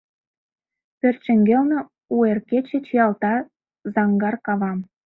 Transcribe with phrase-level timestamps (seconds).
[0.99, 1.79] Пӧрт шеҥгелне
[2.15, 3.33] у эр кече чиялта
[3.93, 4.79] заҥгар кавам.